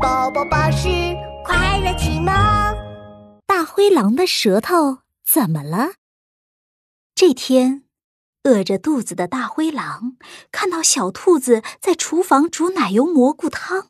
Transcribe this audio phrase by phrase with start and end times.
[0.00, 0.88] 宝宝巴士
[1.44, 2.26] 快乐启蒙。
[3.46, 5.94] 大灰狼的舌头怎么了？
[7.14, 7.84] 这天，
[8.44, 10.16] 饿着肚子的大灰狼
[10.50, 13.88] 看到小兔子在厨房煮奶油蘑菇汤，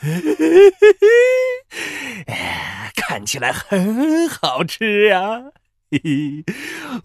[2.94, 5.52] 看起来很好吃呀！
[5.90, 6.44] 嘿嘿，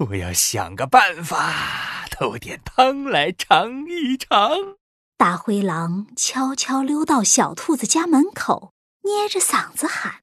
[0.10, 4.76] 我要想个办法偷点汤来尝一尝。
[5.24, 8.74] 大灰狼悄悄溜到小兔子家门口，
[9.04, 10.16] 捏着嗓子喊：“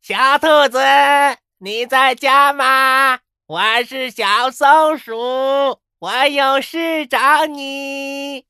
[0.00, 0.78] 小兔子，
[1.58, 3.18] 你在家吗？
[3.46, 5.12] 我是小松鼠，
[5.98, 8.46] 我有事找你。”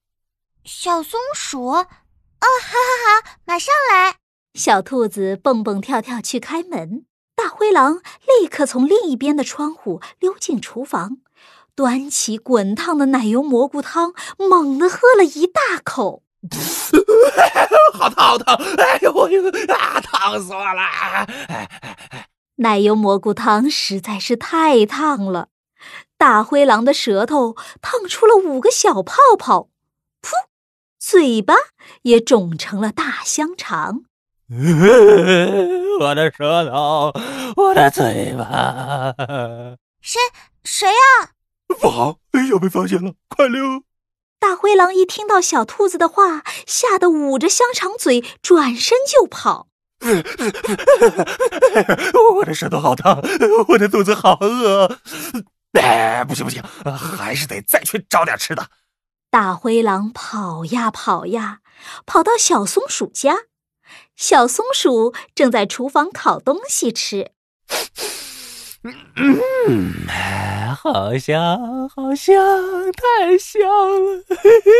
[0.63, 4.19] 小松鼠，哦，好好好，马上来。
[4.55, 8.01] 小兔子蹦蹦跳跳去开门，大灰狼
[8.41, 11.19] 立刻从另一边的窗户溜进厨房。
[11.79, 16.25] 端起滚烫的奶油蘑菇汤，猛地喝了一大口，
[17.95, 18.57] 好烫好烫！
[18.57, 21.29] 哎呦我呦啊，烫死我了！
[22.57, 25.51] 奶油蘑菇汤实在是太烫了，
[26.19, 29.69] 大灰狼的舌头烫出了五个小泡泡，
[30.21, 30.33] 噗，
[30.99, 31.55] 嘴巴
[32.03, 34.01] 也肿成了大香肠。
[36.01, 37.13] 我的舌头，
[37.55, 39.15] 我的嘴巴，
[40.03, 40.19] 谁
[40.65, 41.31] 谁呀？
[41.81, 42.19] 不好，
[42.51, 43.15] 要被发现了！
[43.29, 43.83] 快溜！
[44.41, 49.69] 大灰狼一听到小兔子的话，吓得捂着香肠嘴，转身就跑。
[52.39, 53.21] 我的舌头好烫，
[53.69, 54.99] 我的肚子好饿。
[55.73, 56.63] 哎，不行不行，
[57.17, 58.69] 还是得再去找点吃的。
[59.31, 61.59] 大灰狼跑呀跑呀，
[62.07, 63.37] 跑到小松鼠家，
[64.17, 67.33] 小松鼠正在厨房烤东西吃。
[69.17, 69.93] 嗯，
[70.75, 72.35] 好香，好香，
[72.93, 74.25] 太香了！
[74.29, 74.71] 嘿嘿，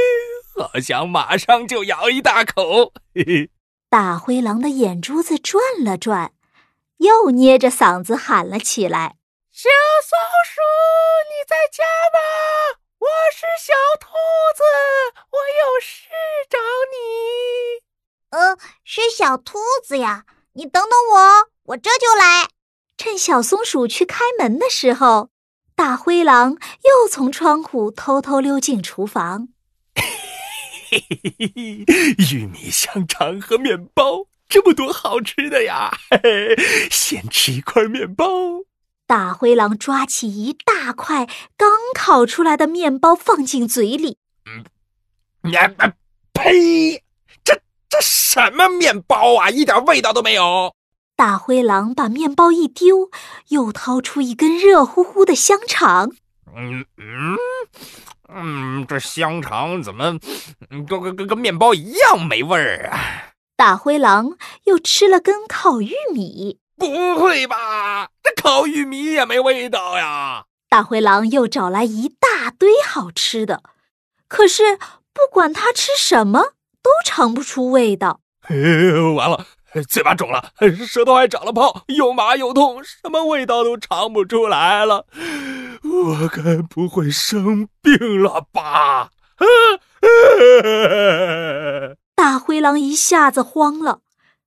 [0.57, 2.93] 好想马上就咬一大口。
[3.15, 3.51] 嘿嘿，
[3.89, 6.33] 大灰狼的眼珠子转了转，
[6.99, 9.17] 又捏着嗓子喊了起来
[9.51, 9.69] ：“小
[10.05, 10.61] 松鼠，
[11.31, 12.79] 你在家吗？
[12.99, 14.09] 我是小兔
[14.55, 14.63] 子，
[15.31, 16.09] 我有事
[16.49, 16.59] 找
[16.93, 17.83] 你。
[18.31, 22.49] ”“呃，是小兔子呀，你等等我，我这就来。”
[22.99, 25.31] 趁小松鼠去开门的时候，
[25.79, 29.51] 大灰狼又从窗户偷偷溜进厨房。
[32.33, 35.97] 玉米香肠和面包，这么多好吃的呀！
[36.91, 38.27] 先吃一块面包。
[39.07, 44.19] 大灰狼抓起一大块刚烤出来的面包放进嘴里。
[44.47, 45.73] 嗯，呀，
[46.33, 47.05] 呸！
[47.45, 47.55] 这
[47.89, 49.49] 这什么面包啊？
[49.49, 50.75] 一点味道都没有。
[51.19, 53.11] 大灰狼把面包一丢，
[53.49, 56.13] 又掏出一根热乎乎的香肠。
[56.57, 57.37] 嗯嗯
[58.33, 60.17] 嗯，这香肠怎么
[60.71, 63.35] 跟跟跟跟面包一样没味儿啊？
[63.57, 64.37] 大灰狼
[64.67, 66.61] 又吃了根烤玉米。
[66.77, 66.87] 不
[67.19, 68.11] 会吧？
[68.23, 70.45] 这烤玉米也没味道呀？
[70.69, 73.65] 大灰狼又找来一大堆好吃的，
[74.29, 74.77] 可是
[75.13, 78.21] 不管他吃什么，都尝不出味道。
[79.17, 79.47] 完了！
[79.89, 80.53] 嘴巴肿了，
[80.87, 85.07] 舌头还长了泡，又麻又痛，什么味道都尝不出来了。
[85.83, 89.11] 我该不会生病了吧？
[92.17, 94.01] 大灰狼一下子慌了，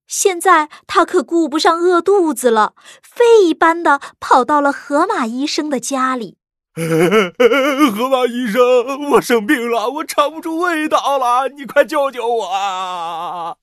[0.07, 6.37] 现在他可顾不上饿肚子了，飞一般的跑到了河马医生的家里。
[6.75, 13.55] 河马医生，我生病了，我尝不出味道了，你快救救我啊！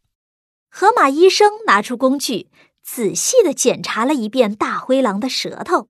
[0.80, 2.52] 河马医生拿出工具，
[2.84, 5.88] 仔细的检查了一遍大灰狼的舌头。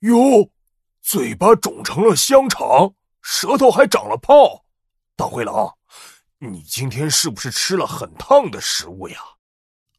[0.00, 0.50] 哟，
[1.00, 2.92] 嘴巴肿成了香肠，
[3.22, 4.66] 舌头还长了泡。
[5.16, 5.76] 大灰狼，
[6.40, 9.16] 你今天是不是吃了很烫的食物呀？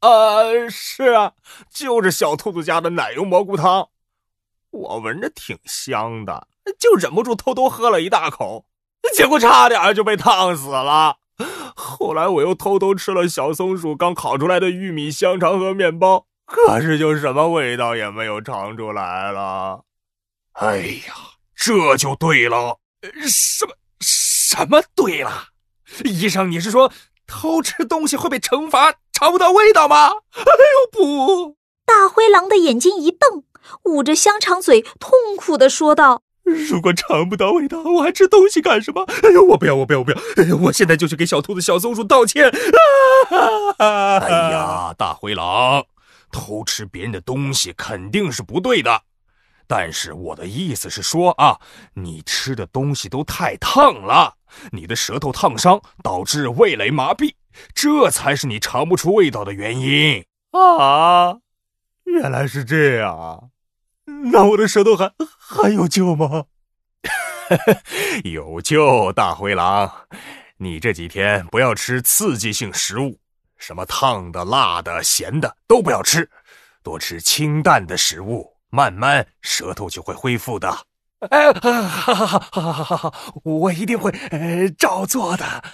[0.02, 1.32] 呃，是啊，
[1.68, 3.88] 就是小兔子家的奶油蘑菇汤。
[4.70, 6.46] 我闻着挺香的，
[6.78, 8.66] 就忍不住偷偷喝了一大口，
[9.16, 11.16] 结果差点就被烫死了。
[11.98, 19.82] 后来我又偷偷吃了小松鼠刚烤出来的玉米香肠和面包，可是就什么味道也没有尝出来了。
[20.52, 20.76] 哎
[21.08, 21.14] 呀，
[21.56, 22.78] 这就对了，
[23.26, 25.48] 什么什么对了？
[26.04, 26.92] 医生，你是说
[27.26, 30.06] 偷吃东西会被惩罚，尝不到味道吗？
[30.06, 31.56] 哎呦不！
[31.84, 33.42] 大灰狼的眼睛一瞪，
[33.86, 36.22] 捂着香肠嘴，痛苦的说道。
[36.68, 39.04] 如果尝不到味道，我还吃东西干什么？
[39.22, 40.18] 哎呦，我不要，我不要，我不要！
[40.36, 42.50] 哎呦，我现在就去给小兔子、小松鼠道歉！
[43.78, 45.84] 啊哎呀， 大灰狼，
[46.32, 49.02] 偷吃别人的东西肯定是不对的，
[49.66, 51.58] 但是我的意思是说啊，
[51.94, 54.34] 你吃的东西都太烫了，
[54.72, 57.34] 你的舌头烫伤，导致味蕾麻痹，
[57.74, 61.38] 这才是你尝不出味道的原因啊！
[62.04, 63.38] 原来是这样啊！
[64.24, 66.44] 那我的舌头还还有救吗？
[68.24, 69.90] 有救，大灰狼！
[70.58, 73.18] 你这几天不要吃刺激性食物，
[73.56, 76.28] 什么烫的、辣的、咸的都不要吃，
[76.82, 80.68] 多吃清淡的食物，慢慢舌头就会恢复的。
[81.30, 85.64] 哎，好好好好好好好，我一定会呃照做的。